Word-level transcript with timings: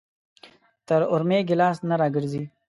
تر 0.87 1.01
اورمېږ 1.11 1.47
يې 1.51 1.55
لاس 1.61 1.77
نه 1.89 1.95
راګرځي. 2.01 2.43